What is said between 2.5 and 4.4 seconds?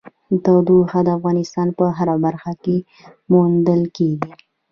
کې موندل کېږي.